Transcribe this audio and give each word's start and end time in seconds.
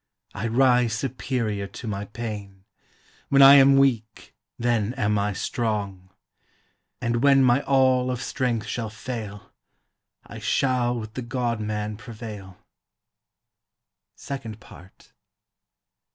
I 0.33 0.47
rise 0.47 0.93
superior 0.93 1.67
to 1.67 1.87
my 1.87 2.05
pain; 2.05 2.65
When 3.29 3.43
I 3.43 3.53
am 3.53 3.77
weak, 3.77 4.33
then 4.57 4.95
am 4.95 5.19
I 5.19 5.33
strong! 5.33 6.09
And 6.99 7.21
when 7.21 7.43
my 7.43 7.61
all 7.61 8.09
of 8.09 8.19
strength 8.19 8.65
shall 8.65 8.89
fail, 8.89 9.51
I 10.25 10.39
shall 10.39 10.99
with 10.99 11.13
the 11.13 11.21
God 11.21 11.59
man 11.59 11.97
prevail. 11.97 12.57
SECOND 14.15 14.59
PART. 14.59 15.13